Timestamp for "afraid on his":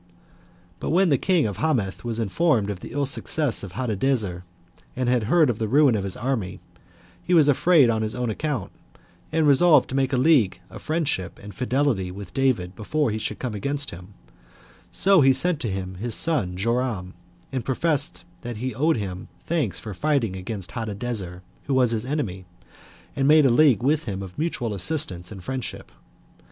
7.47-8.15